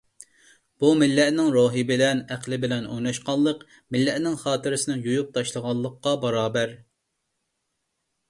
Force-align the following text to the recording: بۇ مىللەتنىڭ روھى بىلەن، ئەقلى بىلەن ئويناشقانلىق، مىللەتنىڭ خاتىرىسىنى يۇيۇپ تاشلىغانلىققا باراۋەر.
بۇ 0.83 0.87
مىللەتنىڭ 1.01 1.49
روھى 1.55 1.81
بىلەن، 1.89 2.21
ئەقلى 2.35 2.57
بىلەن 2.63 2.87
ئويناشقانلىق، 2.93 3.61
مىللەتنىڭ 3.95 4.39
خاتىرىسىنى 4.45 4.97
يۇيۇپ 5.09 5.29
تاشلىغانلىققا 5.37 6.15
باراۋەر. 6.27 6.73